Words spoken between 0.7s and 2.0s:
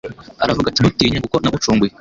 "Ntutinye kuko nagucunguye.